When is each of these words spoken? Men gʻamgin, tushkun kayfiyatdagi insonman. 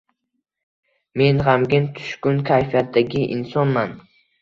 Men 1.21 1.43
gʻamgin, 1.51 1.87
tushkun 2.01 2.43
kayfiyatdagi 2.51 3.25
insonman. 3.39 3.99